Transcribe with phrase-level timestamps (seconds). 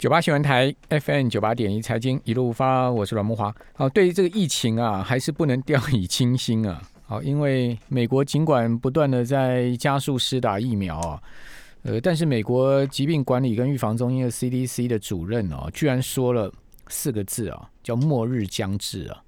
[0.00, 3.54] 九八新闻台 FM 九八点一财经一路发，我是阮木华。
[3.74, 6.80] 好，对于这个疫情啊，还是不能掉以轻心啊。
[7.04, 11.22] 好，因为美国尽管不断的在加速施打疫苗啊，
[11.82, 16.50] 呃，但是美国疾病管理跟预防中心的 CDC 的主任哦，居然说了
[16.88, 19.22] 四个字啊，叫“末日将至”啊。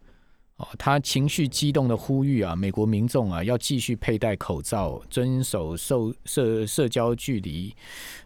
[0.56, 7.74] 哦，他情绪激动的呼吁啊，美国民众啊，要继续佩戴口罩，遵守社社社交距离，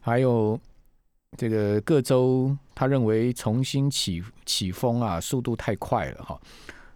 [0.00, 0.56] 还有。
[1.36, 6.40] 这个各州他认为重新起起风啊，速度太快了哈。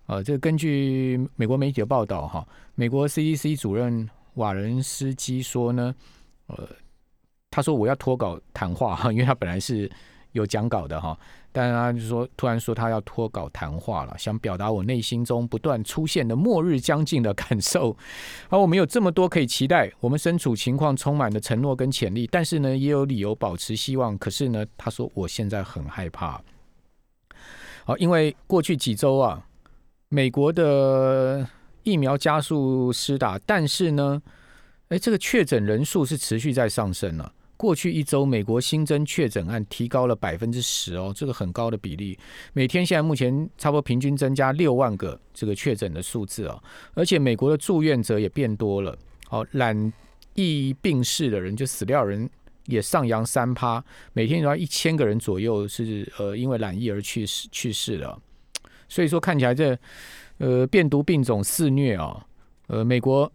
[0.06, 5.94] 呃，这根据美国媒体的报道哈，美国 CDC 主任瓦伦斯基说呢，
[6.46, 6.68] 呃，
[7.50, 9.90] 他说我要脱稿谈话哈，因为他本来是。
[10.32, 11.18] 有讲稿的哈，
[11.52, 17.96] 但是他就说，突然说他要脱稿谈话了，想表达我内心中不断出现的末日将近的感受。
[18.48, 24.16] 而我们有这么多可以期待，我们身处情况充满了承诺跟潜力，但是呢，也有理由保持希望。
[24.16, 26.40] 可是呢，他说我现在很害怕。
[27.84, 29.44] 好，因为过去几周啊，
[30.08, 31.44] 美国的
[31.82, 34.22] 疫苗加速施打，但是呢，
[34.90, 37.32] 哎，这个确诊人数是持续在上升了。
[37.60, 42.18] 过去一周，美国新增确诊案提高了百分之十哦，这个很高的比例。
[42.54, 46.58] 每天现在目前差不多平均增加六万个这个确诊的数字哦，
[46.94, 48.96] 而且美国的住院者也变多了。
[49.28, 49.92] 好，染
[50.32, 52.26] 疫病逝的人就死掉人
[52.64, 58.18] 也上扬三趴，每天有一千个人左右是呃因为染疫而去世去世了。
[58.88, 59.78] 所以说看起来这
[60.38, 62.24] 呃变毒病种肆虐啊，
[62.68, 63.30] 呃美国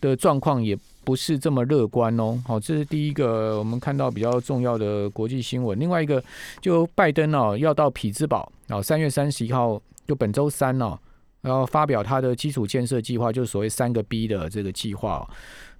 [0.00, 0.74] 的状况也。
[1.08, 5.80] 不是这么乐观哦，好，这是第一个我们看到比较重要的国际新闻。
[5.80, 6.22] 另外一个，
[6.60, 10.98] 就拜登哦要到匹兹堡啊，三月三十一号就本周三哦，
[11.44, 15.26] 要发表他的基础建设计划，就是所谓三个 B 的这个计划。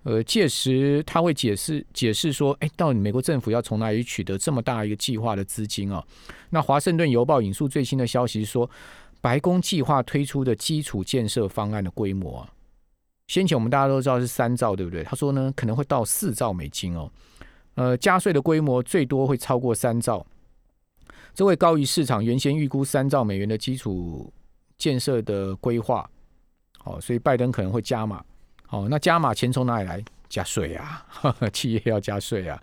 [0.05, 6.03] 呃，届时他会解释解释说，哎，到美国政府要从哪里取得这么大一个计划的资金啊？
[6.49, 8.71] 那华盛顿邮报引述最新的消息说，
[9.21, 12.49] 白宫计划推出的基础建设方案的规模。
[13.29, 15.05] 先前我们大家都知道是三兆，对不对？
[15.05, 17.11] 他说呢，可能会到四兆美金哦。
[17.75, 20.27] 呃，加税的规模最多会超过三兆，
[21.35, 24.33] 这会高于市场原先预估三兆美元的基础
[24.79, 26.09] 建设的规划。
[26.85, 28.25] 哦，所以拜登可能会加码。
[28.71, 30.03] 哦，那加码钱从哪里来？
[30.31, 31.07] 加税啊，
[31.53, 32.61] 企业要加税啊。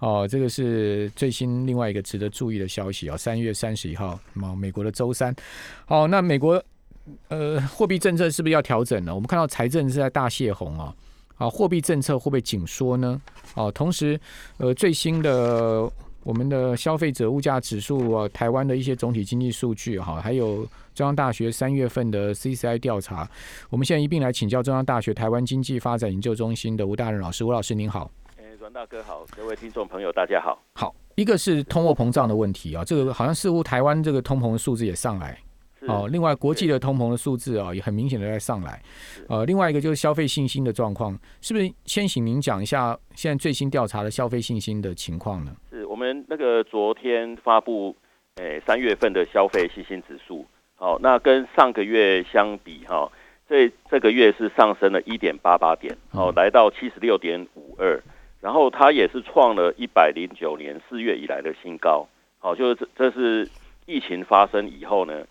[0.00, 3.16] 哦，这个是最新另外一个值得注意的消息啊。
[3.16, 4.18] 三月三十一号，
[4.56, 5.34] 美国的周三。
[5.86, 6.60] 好，那美国。
[7.28, 9.14] 呃，货币政策是不是要调整呢？
[9.14, 10.94] 我们看到财政是在大泄洪啊，
[11.36, 13.20] 啊，货币政策会不会紧缩呢？
[13.54, 14.18] 啊，同时，
[14.58, 15.90] 呃，最新的
[16.22, 23.28] 我们的消费者物价指数啊，台湾的一些总体经济数据哈，还有中央大学三月份的 CCI 调查，
[23.70, 28.10] 我们现在一并来请教中央大学台湾经济发展研究中心的吴大任老师，吴老师您好。
[28.36, 30.62] 哎，阮大哥好，各位听众朋友大家好。
[30.74, 35.36] 好，一个是通货膨胀的问题啊，这个好像似乎台湾这个通膨的数字也上来。
[35.88, 38.82] 哦，另外国际的通膨的数字啊，也很明显的在上来。
[39.28, 45.56] 呃，另外一个就是消费信心的状况，是不是先请您讲一下现在最新调查的消费信心的情况呢？
[45.70, 47.96] 是我们那个昨天发布，
[48.36, 50.44] 诶，三月份的消费信心指数，
[50.76, 53.10] 好，那跟上个月相比哈，
[53.48, 57.98] 这这个月是上升了一点八八点，好，来到七十六点五二，
[58.42, 62.06] 然后它也是创了一百零九年四月以来的新高，
[62.38, 63.48] 好，就是这这是
[63.86, 65.24] 疫情发生以后呢。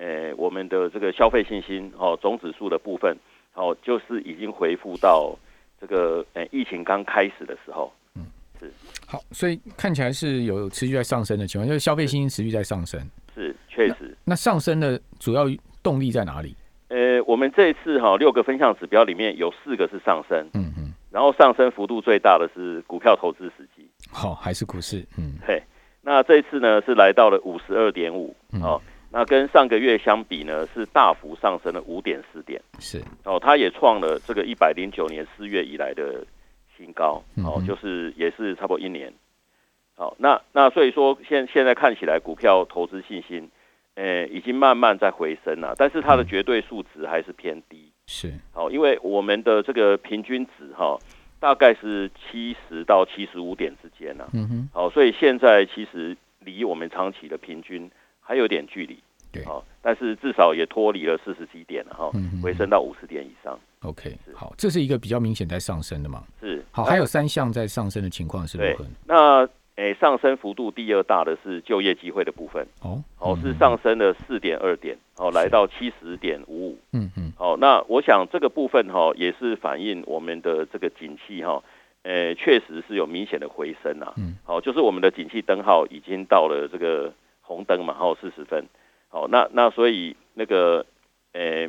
[0.00, 3.14] 呃，我们的这个消费信心哦，总指数的部分
[3.52, 5.36] 哦，就是已经回复到
[5.78, 8.24] 这个呃疫情刚开始的时候，嗯，
[8.58, 8.72] 是
[9.06, 12.98] 好，所以看起来是有持续在上升的情况，就是消费信心持续在上升，
[13.34, 14.16] 是确实。
[14.24, 15.44] 那上升的主要
[15.82, 16.56] 动力在哪里？
[16.88, 25.62] 呃，我们这一次哈六个分项指标里面有四个是上升，嗯嗯，然后上升幅度最大的是股票投资时机，好，还是股市，嗯，嘿，
[26.00, 28.80] 那这一次呢是来到了五十二点五，哦。
[29.12, 33.02] 那跟上个月相比呢，是大幅上升了五点四点，是。
[33.24, 36.24] 哦，它也创了这个一百零九年四月以来的
[36.76, 39.12] 新高，哦，就是也是差不多一年，
[39.96, 43.50] 好，那那所以说现现在看起来股票投资信心，
[43.96, 48.32] 呃，已经慢慢在回升了，但是它的绝对数值还是偏低，是。
[48.52, 50.96] 好，因为我们的这个平均值哈，
[51.40, 57.90] 大概是七十到七十五点之间呢，嗯哼，好，所以现在其实离我们长期的平均。
[58.30, 58.96] 还有点距离，
[59.32, 63.58] 对，好，但是至少也脱离了四十几点了哈，回升到五十点以上。
[63.80, 66.22] OK，好，这是一个比较明显在上升的嘛？
[66.40, 68.86] 是，好，还有三项在上升的情况是如何？
[69.04, 81.60] 那诶，上升幅度第二大的是就业机会的部分，哦，哦，是上升了四点二点，哦，来到七十点五五，嗯嗯，好，那我想这个部分哈，也是反映我们的这个景气哈，
[82.04, 84.14] 呃，确实是有明显的回升啊。
[84.18, 87.12] 嗯，好，就是我们的景气灯号已经到了这个
[87.50, 88.64] 红灯嘛，好四十分。
[89.08, 90.86] 好，那那所以那个，
[91.32, 91.68] 呃，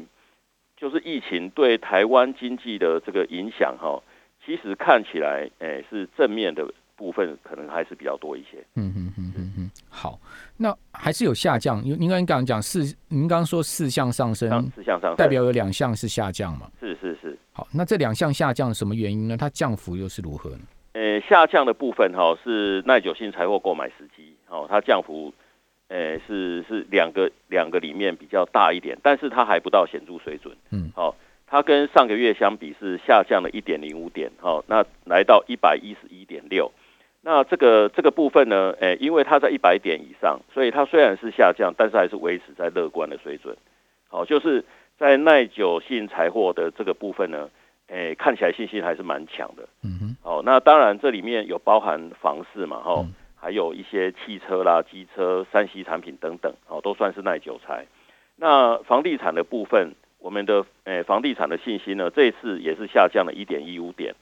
[0.77, 3.99] 就是疫情对台湾经济的这个影响哈，
[4.45, 8.63] 其实看起来，诶，是正面的部分可能还是比较多一些。
[8.75, 10.19] 嗯嗯嗯嗯嗯，好，
[10.55, 11.83] 那还是有下降。
[11.83, 16.69] 您您刚刚讲四，您刚刚说四项上升，四项上升代表有两项是下降嘛？
[16.79, 17.35] 是是是。
[17.53, 19.35] 好，那这两项下降什么原因呢？
[19.35, 20.59] 它降幅又是如何呢？
[20.93, 25.33] 呃，下降的部分哈是耐久性财货购买时机，哦，它降幅，
[25.91, 30.55] 呃，是是两个两个里面比较大一点，但是它还不到显著水准。
[30.71, 31.17] 嗯，好，
[31.47, 36.71] 它跟上个月相比是下降了一点零五点，好，那来到一百一十一点六。
[37.23, 43.53] 那这个这个部分呢，诶，因为它在一百点以上，所以它虽然是下降，但是还是维持在乐观的水准。
[44.07, 44.63] 好，就是
[44.97, 47.49] 在耐久性财货的这个部分呢，
[47.87, 49.67] 诶，看起来信心还是蛮强的。
[49.83, 53.05] 嗯哼，好，那当然这里面有包含房市嘛，哈，
[53.41, 57.87] 还有一些汽车啦、机车、三 C 产品等等，哦，都算是耐久材。
[58.35, 64.13] 那房地产的部分，我们的诶房地产的信心呢，这一次也是下降了一点一五点，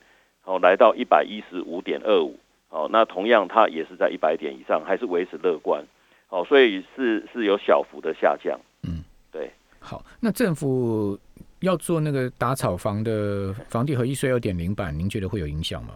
[0.44, 2.38] 哦，来到一百一十五点二五。
[2.70, 5.84] 哦，那同样它也是在一百点以上，还是维持乐观。
[6.28, 8.58] 哦，所以是是有小幅的下降。
[8.84, 9.50] 嗯，对。
[9.80, 11.18] 好，那政府
[11.60, 15.94] 要做那个打草房的房地合一税二点零版，您觉得会有影响吗？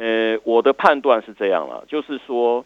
[0.00, 2.64] 呃，我的判断是这样了，就是说，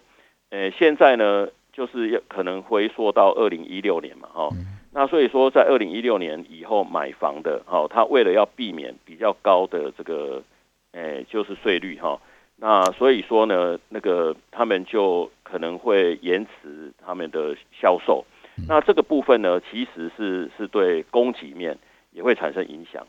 [0.51, 4.49] 呃，现在呢，就是要可能回溯到二零一六年嘛，哈。
[4.93, 10.45] 那所以说，在二零一六年以后买房的，哈，他为了要避免比较高的这个，
[10.93, 12.21] 呃，就是税率，哈。
[12.55, 18.25] 那所以说呢，那个他们就可能会延迟他们的销售。
[18.69, 21.77] 那这个部分呢，其实是是对供给面
[22.13, 23.05] 也会产生影响。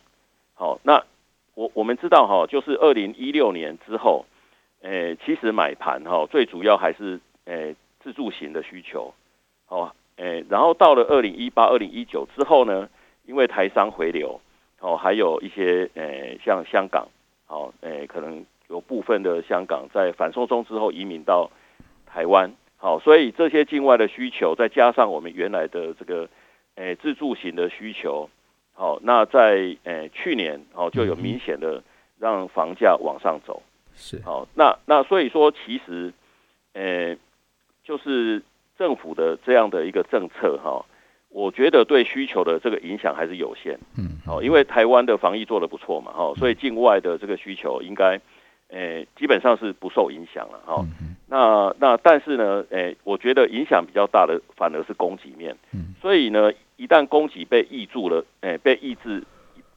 [0.56, 1.04] 好，那
[1.56, 4.26] 我我们知道哈，就是二零一六年之后，
[4.84, 9.14] 诶，其实买盘哈，最主要还是诶自助型的需求。
[9.66, 12.88] 好，诶，然后到了二零一八、二零一九之后呢，
[13.26, 14.40] 因为台商回流，
[14.80, 17.08] 哦，还有一些诶像香港，
[17.48, 18.46] 好，诶，可能。
[18.68, 21.52] 有部分的香港在反送中之后移民到
[22.08, 26.28] 台湾，好，所以这些境外的需求，再加上我们原来的这个
[26.74, 28.28] 诶自助型的需求，
[28.76, 31.82] 好，那在诶去年哦就有明显的
[32.20, 33.64] 让房价往上走，
[33.96, 36.14] 是好，那那所以说其实
[36.74, 37.18] 诶
[37.84, 38.44] 就是
[38.78, 40.86] 政府的这样的一个政策哈，
[41.30, 48.20] 我觉得对需求的这个影响还是有限，嗯，好，因为台湾的防疫做的不错嘛，哈，所以境外的这个需求应该。
[48.70, 50.84] 诶，基本上是不受影响了哈。
[51.28, 55.56] 那那但是呢，诶，我觉得影响比较大的反而是供给面。
[55.72, 59.24] 嗯，所以呢，一旦供给被抑住了，诶，被抑制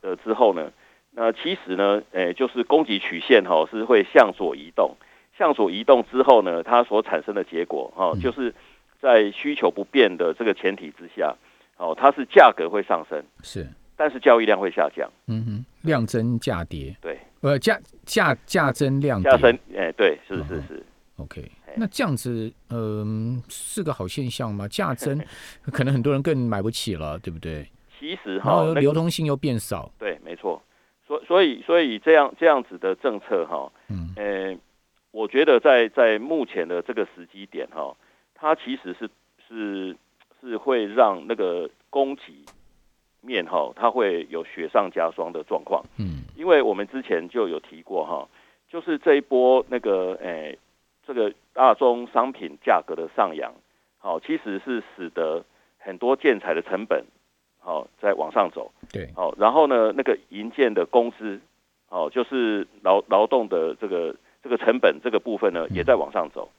[0.02, 0.70] 了之后呢，
[1.12, 4.96] 那其实呢，诶，就是供给曲线哈是会向左移动，
[5.36, 8.54] 向左移动之后呢，它所产生的结果哈，就是
[9.00, 11.34] 在需求不变的这个前提之下，
[11.76, 13.66] 哦，它是价格会上升，是，
[13.96, 15.08] 但是交易量会下降。
[15.26, 16.96] 嗯哼，量增价跌。
[17.00, 17.18] 对。
[17.40, 20.84] 呃，价价价增量价增，哎，对，是是是
[21.18, 21.40] ，OK，
[21.78, 24.66] 那这样子，嗯，是个好现象吗？
[24.68, 25.18] 价增，
[25.72, 27.66] 可能很多人更买不起了，对不对？
[27.98, 30.62] 其实哈，流通性又变少，对，没错。
[31.06, 34.58] 所所以所以这样这样子的政策哈，嗯，呃，
[35.10, 37.96] 我觉得在在目前的这个时机点哈，
[38.34, 39.08] 它其实是
[39.48, 39.96] 是
[40.40, 42.44] 是会让那个供给。
[43.20, 45.84] 面哈，它会有雪上加霜的状况。
[45.98, 48.26] 嗯，因为我们之前就有提过哈，
[48.70, 50.56] 就是这一波那个诶，
[51.08, 53.50] 这个大宗商品价格的上扬，
[53.96, 55.42] 好，其实是使得
[55.78, 57.02] 很多建材的成本
[57.58, 58.70] 好在往上走。
[58.92, 61.40] 对，好，然后呢，那个营建的工资，
[61.88, 66.50] 哦，就是劳劳动的这个这个成本这个部分呢，也在往上走。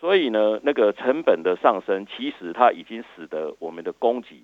[0.00, 4.42] 所以呢，那个成本的上升，其实它已经使得我们的供给。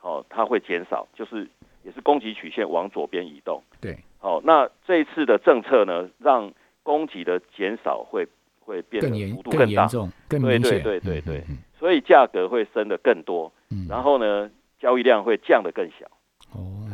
[0.00, 1.46] 哦，它会减少，就是
[1.84, 3.62] 也是供给曲线往左边移动。
[3.80, 6.52] 对，好，那这一次的政策呢，让
[6.82, 8.26] 供给的减少会
[8.72, 10.82] 会变得幅度更严重、更明显。
[10.82, 11.44] 对对对对对，
[11.78, 13.52] 所以价格会升的更多，
[13.88, 14.50] 然后呢，
[14.80, 16.06] 交易量会降的更小。
[16.52, 16.88] 哦，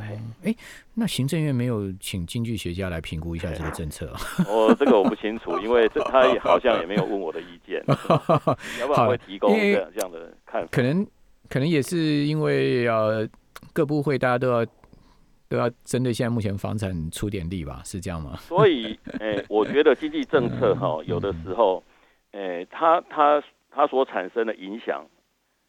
[0.44, 0.54] 哎，
[0.94, 4.12] 那行政院没有请经济学家来评估一下这个政策？
[4.46, 7.82] 哦，这个我不清楚， 因为这他也好像也没有问我的意见。
[8.80, 10.68] 要不然会提供这样这样的看法？
[10.70, 11.06] 可能。
[11.50, 13.26] 可能也是因为呃
[13.72, 14.66] 各部会大家都要
[15.48, 18.36] 都要针对现在目前房产出点力吧，是这样吗？
[18.42, 21.82] 所以，诶，我觉得经济政策哈，有的时候，
[22.32, 25.04] 诶，它它它所产生的影响，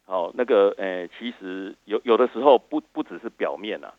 [0.06, 3.94] 哦，那个诶，其实有有的时候不不只是表面啊，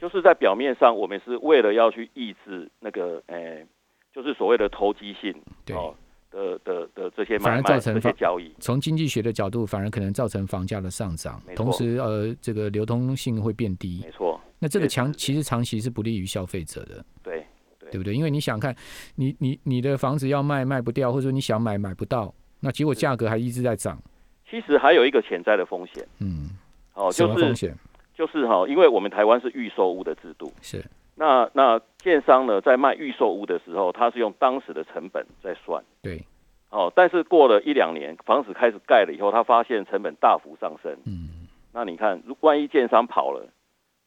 [0.00, 3.66] 就是在表面上，我们是为了要去抑制那个诶，
[4.14, 5.94] 就是所谓的投机性对，哦
[6.30, 14.10] 的的的这些反而买卖这些交易，从经济学的角度，反而可能造成房价的上涨同时呃，这个流通性会变低没。
[14.10, 17.44] 错，那这个确实是强其实长期是不利于消费者的，对
[17.78, 18.14] 对对不对？
[18.14, 18.74] 因为你想看，
[19.16, 24.00] 你你你的房子要卖卖不掉，或者说你想买买不到，那结果是价格还一直在涨，
[24.48, 26.50] 其实还有一个潜在的风险嗯，
[26.94, 27.76] 哦，什就是风险？
[28.14, 30.82] 就是哈、因为我们台湾是预售屋的制度，是
[31.16, 35.84] 那那建商呢在卖预售屋的时候，他是用当时的成本在算。
[36.00, 36.24] 对，
[36.70, 40.96] 哦，但是过了一两年，房子开始盖了以后，他发现成本大幅上升。
[41.04, 43.46] 嗯，那你看，如万一建商跑了，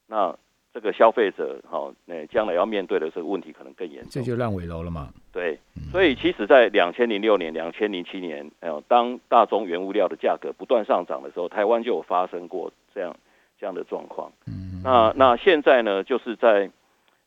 [0.09, 0.35] 那
[0.73, 4.09] 这个消费者哈，那、将来要面对的这个问题可能更严重。
[4.09, 5.09] 这就烂尾楼了嘛。
[5.31, 5.57] 对，
[5.91, 13.15] 所以其实，在两千零六年、两千零七年，呃，当大宗原物料的价格不断上涨的时候，台湾就有发生过这样
[13.59, 14.31] 这样的状况。
[14.47, 16.69] 嗯，那那现在呢，就是在，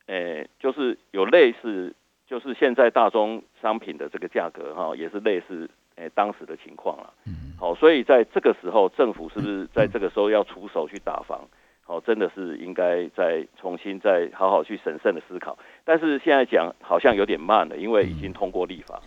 [0.06, 1.94] 呃，就是有类似，
[2.26, 7.12] 就是现在大宗商品的这个价格哈、也是类似，呃，当时的情况了。
[7.26, 11.40] 嗯，好、所以在这个时候，政府是不是在这个时候要出手去打房？
[11.92, 15.58] 好、真的是应该再重新再好好去审慎的思考。
[15.84, 18.98] 但是现在讲好像有点慢了，因为已经通过立法。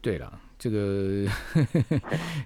[0.00, 1.28] 对了，这个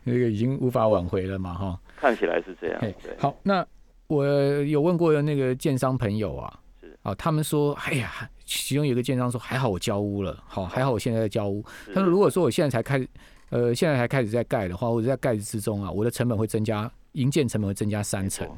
[0.05, 1.79] 那个已经无法挽回了嘛，哈。
[1.97, 2.81] 看起来是这样。
[2.81, 3.65] 对，好，那
[4.07, 8.11] 我有问过那个建商朋友啊是，啊，他们说，哎呀，
[8.47, 11.63] 其中有一个建商说，还好我交屋了，好，还好我现在在交屋。
[11.89, 13.07] 他说，如果说我现在才开始，
[13.51, 18.49] 呃，现在才开始在盖的话，或者在盖之中啊，我的成本会增加，营建成本会增加三成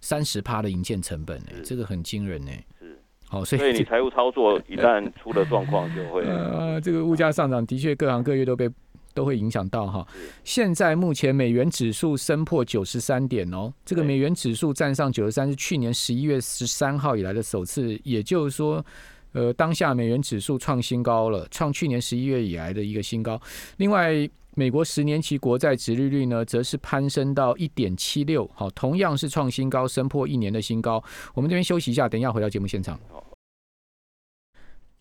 [0.00, 8.70] 三十趴的营建成本呢、是这个很惊人呢、是，好，所以所以你财务操作一旦出了状况，就会 呃，这个物价上涨的确各行各业都被
[9.14, 10.30] 都会影响到哈是。
[10.44, 18.84] 现在目前美元指数升破九十三点哦，这个美元指数站上九十三是去年十一月十三号以来的首次，也就是说。
[19.32, 23.40] 呃，当下美元指数创新高了，创去年十一月以来的一个新高。
[23.76, 31.02] 另外，美国十年期国债殖利率呢，则是攀升到一点七六，好，同样是创新高，升破一年的新高。
[31.34, 32.98] 我们这边休息一下，等一下回到节目现场。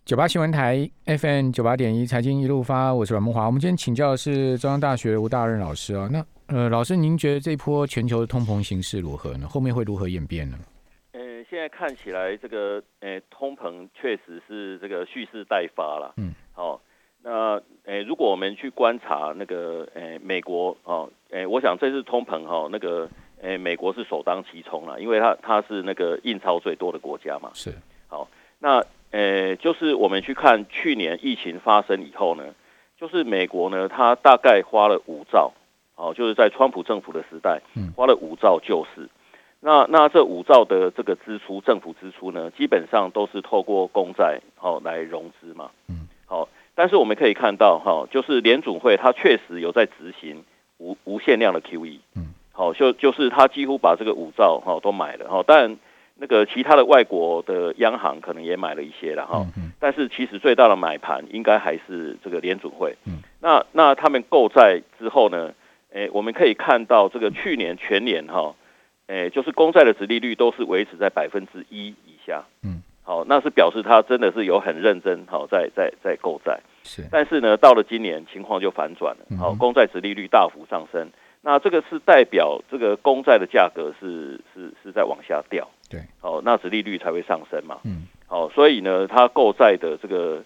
[0.06, 3.46] 九八新闻台 FM 九八点一财经一路发，我是阮梦华。
[3.46, 6.08] 我们今天请教的是中央大学吴大任老师啊。
[6.12, 9.46] 那呃，老师，您觉得这波全球的通膨形势如何呢？
[9.50, 10.58] 后面会如何演变呢？
[11.68, 16.14] 看起来这个呃通膨确实是这个蓄势待发了。
[16.18, 16.82] 嗯，好、
[17.24, 23.10] 那呃如果我们去观察那个呃美国哦，诶我想这次通膨哈、那个
[23.42, 27.52] 诶美国是首当其冲了，因为它它是那个印钞最多的国家嘛。
[27.54, 27.74] 是，
[28.08, 28.28] 好
[28.60, 32.54] 那诶，就是我们去看去年疫情发生以后呢，
[33.00, 35.54] 就是美国呢，它大概花了五兆，
[35.96, 39.08] 哦，就是在川普政府的时代嗯，花了五兆救市。
[39.68, 45.72] 那那这五兆的这个支出，政府支出呢，基本上都是透过公债哦来融资嘛。
[45.90, 46.08] 嗯。
[46.26, 50.46] 好，但是我们可以看到哈、就是联准会它确实有在执行
[50.78, 52.00] 无无限量的 QE。
[52.16, 52.34] 嗯。
[52.54, 55.78] 好，就就是它几乎把这个五兆哈、都买了哈、当然。
[56.20, 62.96] 那个其他的外国的央行可能也买了一些了哈，嗯嗯但是其实最大的买盘应该还是这个联准会。
[63.06, 65.54] 嗯，那那他们购债之后呢？
[65.94, 68.56] 诶，我们可以看到这个去年全年哈，
[69.08, 72.44] 诶，就是公债的殖利率都是维持在百分之一以下。
[72.62, 76.60] 嗯，好，那是表示他真的是有很认真好在在在购债。
[76.84, 81.10] 是，但是呢，到了今年情况就反转嗯了，好，公债殖利率大幅上升。
[81.42, 87.80] 那这个是代表这个公债的价格是是是在往下掉，对，哦，那殖利率才会上升嘛。
[87.86, 90.44] 嗯好，所以呢，它购债的这个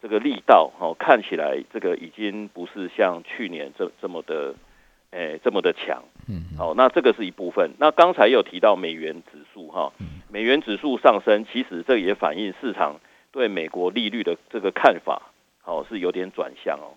[0.00, 4.54] 这个力道，哦，看起来这个已经不是像去年这这么的，
[5.10, 6.04] 诶、这么的强。
[6.28, 7.70] 嗯嗯好，那这个是一部分。
[7.78, 9.92] 那刚才有提到美元指数哈，
[10.30, 13.00] 美元指数上升，其实这也反映市场
[13.32, 15.22] 对美国利率的这个看法，
[15.64, 16.94] 哦是有点转向哦。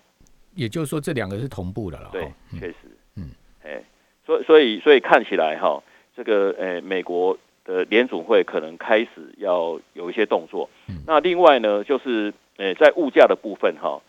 [0.54, 2.08] 也就是说这两个是同步的了。
[2.12, 2.76] 对确实，
[3.16, 3.30] 嗯，
[3.62, 3.82] 哎，
[4.26, 5.82] 所以所以所以看起来哈，
[6.16, 10.68] 这个诶美国的联总会可能开始要有一些动作。
[10.88, 14.00] 嗯那另外呢，就是诶在物价的部分哈，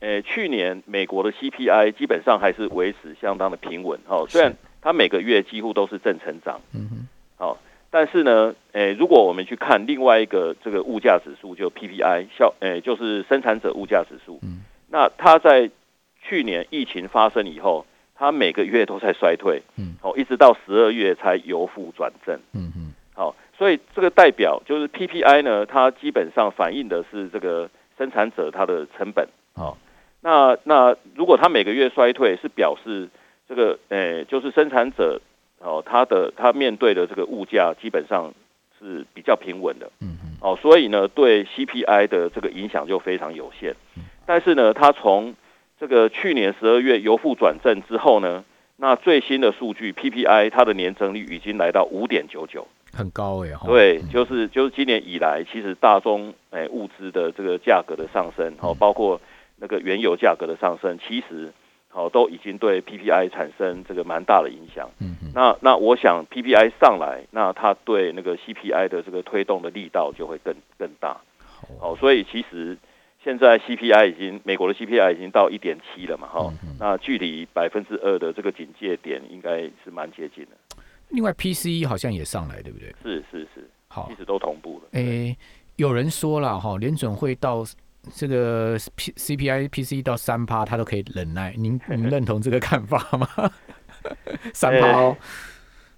[0.00, 7.58] 诶去年美国的 CPI 基本上还是维持相当的平稳哈，虽然它每个月几乎都是正成长，嗯哼，好，
[7.90, 14.64] 但是呢，诶如果我们去看另外一个这个物价指数，就 PPI 消诶就是生产者物价指数，嗯。
[14.90, 15.70] 那它在
[16.22, 27.68] 去年疫情发生以后，它每个月都在衰退，嗯，好，一直到十二月才由负转正，嗯嗯好，所以这个代表就是 PPI 呢，它基本上反映的是这个
[27.98, 29.76] 生产者它的成本，好，
[30.20, 33.08] 那那如果它每个月衰退，是表示
[33.48, 35.20] 这个诶、就是生产者
[35.60, 38.32] 哦，他的他面对的这个物价基本上
[38.78, 43.74] 是比较平稳的，嗯嗯哦，所以呢，对 CPI 的这个影响就非常有限。
[44.26, 45.34] 但是呢，它从
[45.80, 48.44] 这个去年十二月由负转正之后呢，
[48.76, 53.66] 那最新的数据 PPI 它的年增率已经来到五点九九，很高哎、哈。
[53.66, 59.20] 对，就是就是今年以来，其实大宗诶、物资的这个价格的上升，哦，包括
[59.56, 61.50] 那个原油价格的上升，其实
[61.98, 64.88] 哦都已经对 PPI 产生这个蛮大的影响。
[65.00, 71.20] 嗯嗯那那我想 PPI 上来，那它对那个 CPI 的这个推动的力道就会更更大。
[71.46, 72.78] 好哦，所以其实
[73.22, 80.50] 现在 CPI 已经美国的 CPI 已经到一点七了嘛，哈、那距离百分之二的这个警戒点应该是蛮接近的。
[81.10, 82.94] 另外 PCE 好像也上来，对不对？
[83.02, 84.88] 是是是，好其，实都同步了。
[84.92, 85.36] 诶、
[85.76, 87.64] 有人说了哈，联准会到
[88.14, 91.54] 这个 P CPI、PCE 到三趴，他都可以忍耐。
[91.56, 93.28] 您您认同这个看法吗？
[94.54, 95.16] 三趴哦，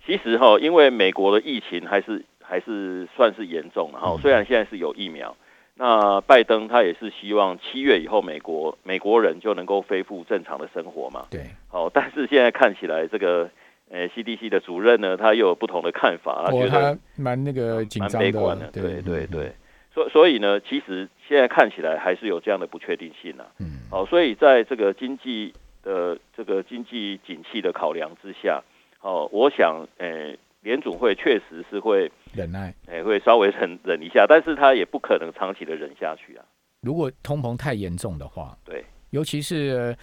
[0.05, 5.37] 其实哈，因为美国的疫情还是还是算是严重的哈，嗯虽然现在是有疫苗，
[5.75, 11.26] 那拜登他也是希望七月以后美国美国人就能够恢复正常的生活嘛。
[11.31, 13.49] 对，好，但是现在看起来这个
[13.90, 18.23] 呃 CDC 的主任呢，他又有不同的看法，他我觉得他蛮那个紧蛮张
[18.59, 19.52] 的，对对对。
[19.92, 23.47] 所所以呢，其实现在看起来还是有这样的不确定性啊。
[23.59, 28.62] 嗯好，所以在这个经济的这个经济景气的考量之下，
[29.00, 32.73] 哦，我想，呃，联总会确实是会，忍耐。
[32.87, 36.44] 诶、会稍微忍忍一下，但是他也不可能长期的忍下去啊。
[36.82, 39.97] 如果通膨太严重的话，对，尤其是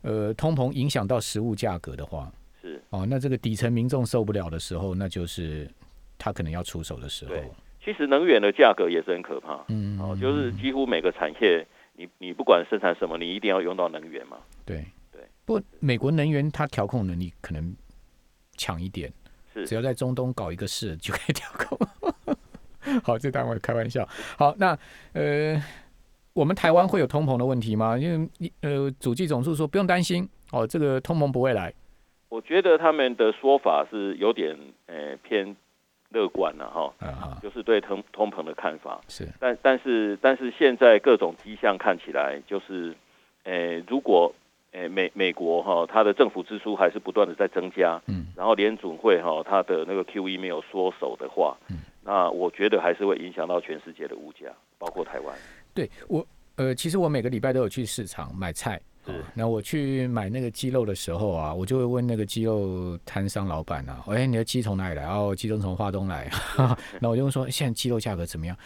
[0.00, 2.32] 呃通膨影响到食物价格的话，
[2.62, 5.68] 是，哦，那这个底层民众受不了的时候，那就是
[6.16, 7.34] 他可能要出手的时候。
[7.84, 9.64] 对其实能源的价格也是很可怕。
[9.68, 14.38] 嗯，哦，就是几乎每个产业，你你不管生产什么，你一定要用到能源嘛。
[14.64, 15.20] 对对。
[15.44, 17.76] 不过美国能源它调控能力可能
[18.56, 19.12] 强一点，
[19.52, 21.78] 是只要在中东搞一个事就可以调控。
[23.04, 24.06] 好，这当然开玩笑。
[24.38, 24.76] 好，那
[25.12, 25.62] 呃，
[26.32, 27.98] 我们台湾会有通膨的问题吗？
[27.98, 31.72] 因为呃，主计总处说不用担心哦，这个通膨不会来。
[32.28, 35.54] 我觉得他们的说法是有点，呃，偏
[36.14, 36.94] 乐观了哈。
[37.00, 42.94] 啊，就是对通通膨的看法，是但但是但是现在各种迹象看起来就是，
[43.42, 44.32] 呃，如果
[44.72, 54.46] 呃美美国哈它的政府支出还是不断的在增加，嗯，然后联准会哈它的那个 QE 没有缩手的话，嗯，那我觉得还是会影响到全世界的物价，
[54.78, 55.36] 包括台湾。
[55.74, 56.24] 对我
[56.56, 58.80] 呃，其实我每个礼拜都有去市场买菜。
[59.34, 65.04] 那我去买那个鸡肉的时候啊，我就会问那个鸡肉摊商老板啊，哎，你的鸡从哪里来？
[65.04, 66.30] 哦，鸡肉从华东来。
[67.00, 68.56] 那我就问说，现在鸡肉价格怎么样？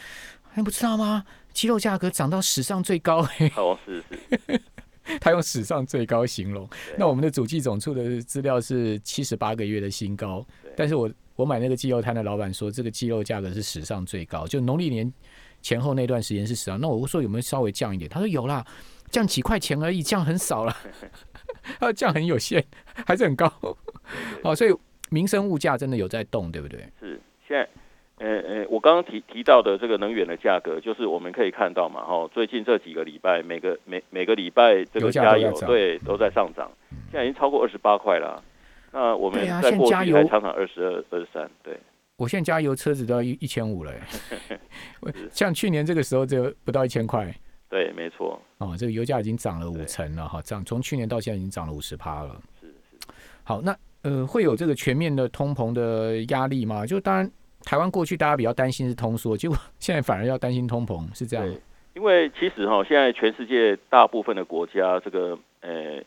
[0.55, 1.25] 你不知道吗？
[1.53, 4.03] 鸡肉价格涨到史上最高、嘿哦，是
[4.47, 4.61] 是，
[5.21, 6.69] 他用史上最高形容。
[6.97, 15.13] 那我们的主计总处的资料是七十八个月的新高对，但是我我买那个鸡肉摊的老板说，这个鸡肉价格是史上最高，就农历年
[15.63, 16.81] 前后那段时间是史上。
[16.81, 18.09] 那我说有没有稍微降一点？
[18.09, 18.65] 他说有啦，
[19.11, 20.77] 降几块钱而已，降很少了，
[21.79, 22.65] 他说降很有限，
[23.07, 23.49] 还是很高。
[24.43, 24.75] 好，所以
[25.11, 26.81] 民生物价真的有在动，对不对？
[27.01, 27.69] 是现在。
[28.21, 36.69] 呃呃，我刚刚提提到的这个能源的价格，就是我们可以看到嘛，哈，最近这几个礼拜，每个每每个礼拜这油个加油价都涨对都在上涨，
[37.13, 38.43] 现在已经超过二十八块了。
[38.91, 41.79] 那我们在过去还常常二十二、二十三，对，
[42.17, 47.33] 我现在加油车子都要一一千五了欸， 像去年这个时候就不到一千块。
[47.69, 52.41] 对，没错，哦，这个油价已经涨了五成了哈，涨从去年到现在已经涨了五十趴了。
[52.61, 53.07] 是是。
[53.45, 56.87] 好，那呃会有这个全面的通膨的压力吗？
[56.87, 57.31] 就当然
[57.65, 61.61] 台湾过去大家比较担心是通缩，结果 现在反而要担心通膨，是这样对？
[61.95, 66.01] 因为其实哈，现在全世界大部分的国家，这个呃，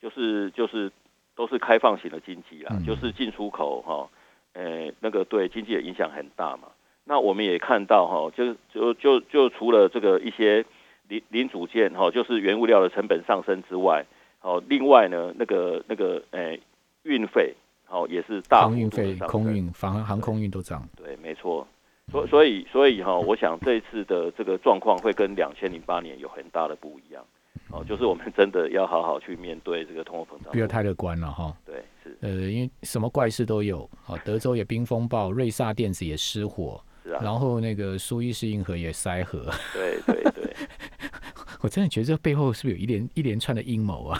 [0.00, 0.90] 就是就是
[1.36, 4.08] 都是开放型的经济啦，嗯就是进出口哈，
[4.54, 6.68] 呃，那个对经济的影响很大嘛。
[7.04, 10.64] 那我们也看到哈，就就就就除了这个一些
[11.08, 14.04] 零零组件哈，就是原物料的成本上升之外，
[14.40, 16.60] 哦，另外呢，那个那个诶
[17.02, 17.54] 运费
[17.88, 20.88] 哦也是大幅航运费、空运、航航空运都涨。
[20.96, 21.66] 对，没错。
[22.12, 27.24] 所所以所以哈、我想这一次的这个状况会跟两千零八年有很大的不一样。
[27.70, 30.52] 哦，就是我们真的要好好去面对这个通货膨胀。
[30.52, 31.56] 不要太乐观了哈。
[31.64, 40.33] 对，是呃，因为什么怪事都有，好，德州也冰风暴，瑞萨电子也失火，是啊，然后那个苏伊士运河也塞河，对 对对，
[41.64, 44.18] 我真的觉得这背后是不是有一连一连串的阴谋啊？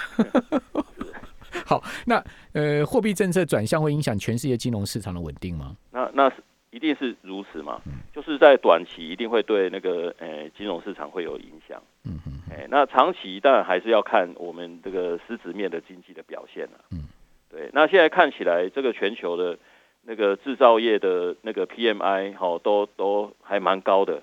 [1.66, 5.76] 好，那呃，货币政策转向会影响全世界金融市场的稳定吗？
[5.92, 6.36] 那那是
[6.70, 7.78] 一定是如此嘛？
[7.84, 11.82] 嗯就是在短期一定会对那个呃金融市场会有影响。
[12.04, 17.04] 嗯嗯哎，那长期当然还是要看我们这个实质面的经济的表现了、嗯，
[17.50, 17.68] 对。
[17.74, 19.58] 那现在看起来，这个全球的
[20.04, 24.22] 那个制造业的那个 PMI 好都都还蛮高的，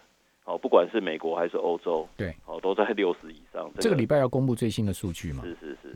[0.51, 3.71] 好不管是美国还是欧洲，对，哦都在六十以上。
[3.79, 5.41] 这个礼拜要公布最新的数据嘛？
[5.43, 5.95] 是是是。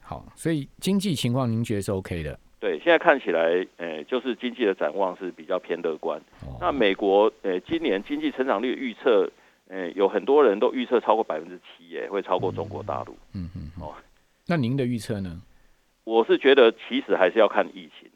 [0.00, 2.38] 好，所以经济情况您觉得是 OK 的？
[2.60, 6.22] 对，现在看起来，呃，就是经济的展望是比较偏乐观。
[6.60, 9.28] 那美国，呃，今年经济成长率预测，
[9.66, 13.16] 呃，有很多人都预测超过百分之七，耶，会超过中国大陆。
[13.32, 13.72] 嗯嗯。
[13.80, 13.92] 哦，
[14.46, 15.42] 那您的预测呢？
[16.04, 18.08] 我是觉得，其实还是要看疫情。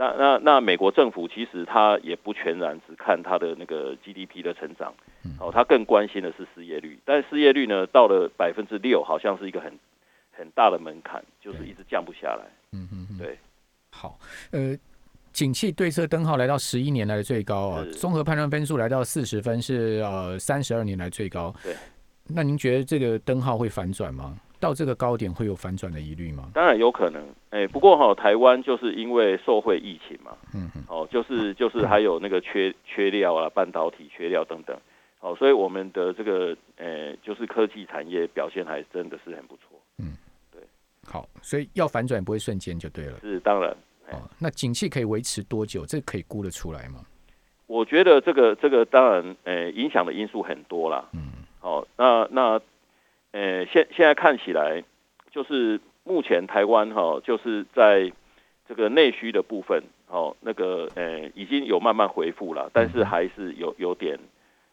[0.00, 4.94] 那那那美国政府其实他也不全然只看他的那个 GDP 的成长，
[5.38, 6.98] 哦，他更关心的是失业率。
[7.04, 9.70] 但失业率呢，到了百分之六，好像是一个很
[10.32, 12.46] 很大的门槛，就是一直降不下来。
[12.72, 13.18] 嗯嗯。
[13.18, 13.38] 对。
[13.90, 14.18] 好，
[14.52, 14.74] 呃，
[15.34, 21.54] 景气对策灯号来到十一年来的最高啊，综合判断分数来到四十分，是呃三十二年来最高。
[21.62, 21.76] 对，
[22.26, 24.34] 那您觉得这个灯号会反转吗？
[24.60, 26.50] 到这个高点会有反转的疑虑吗？
[26.54, 34.78] 当然有可能，哎，不过哈，台湾就是因为受惠疫情嘛，嗯嗯，哦，就是就是还有那个缺缺料啊，半导体缺料等等，
[35.20, 39.80] 哦，所以我们的这个呃，就是科技产业表现还真的是很不错。
[39.98, 40.16] 嗯，
[40.52, 40.60] 对，
[41.06, 43.18] 好，所以要反转不会瞬间就对了。
[43.20, 43.74] 是当然。
[44.12, 45.86] 哦，那景气可以维持多久？
[45.86, 47.00] 这可以估得出来吗？
[47.68, 51.08] 我觉得这个这个当然，呃，影响的因素很多啦。
[51.12, 52.60] 嗯，好，那那，
[53.32, 54.82] 呃，现现在看起来，
[55.30, 58.10] 就是目前台湾哈，就是在
[58.68, 64.18] 这个内需的部分，哦，那个呃，已经有慢慢恢复了，但是还是有有点。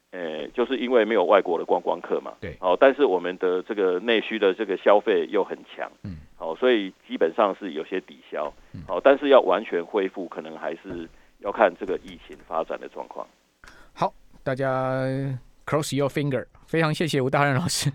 [0.09, 8.51] 呃，就是因为没有外国的观光客嘛，对，好，但是我们的这个内需的这个消费又很强，嗯，好，所以基本上是有些抵消，
[8.87, 11.07] 好，但是要完全恢复，可能还是
[11.39, 13.27] 要看这个疫情发展的状况。
[13.93, 14.11] 好，
[14.43, 15.03] 大家
[15.65, 17.91] cross your finger，非常谢谢吴大任老师。